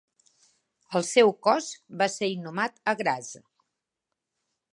El 0.99 1.05
seu 1.09 1.29
cos 1.49 1.69
va 2.01 2.09
ser 2.15 2.31
inhumat 2.39 2.85
a 2.93 2.97
Graz. 3.03 3.31